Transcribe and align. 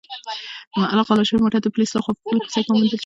غلا 1.09 1.23
شوی 1.27 1.39
موټر 1.43 1.59
د 1.63 1.67
پولیسو 1.73 1.95
لخوا 1.99 2.13
په 2.15 2.21
بله 2.25 2.39
کوڅه 2.43 2.59
کې 2.63 2.69
وموندل 2.71 2.91
شو. 2.97 2.99